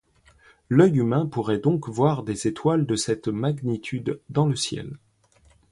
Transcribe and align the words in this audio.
L’œil 0.67 0.97
humain 0.97 1.27
pourrait 1.27 1.59
donc 1.59 1.87
voir 1.87 2.23
des 2.23 2.47
étoiles 2.47 2.87
de 2.87 2.95
cette 2.95 3.27
magnitude 3.27 4.19
dans 4.31 4.47
le 4.47 4.55
ciel. 4.55 4.97